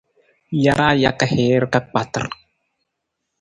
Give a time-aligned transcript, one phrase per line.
[0.63, 2.25] Jaraa jaka hiir ka kpatar.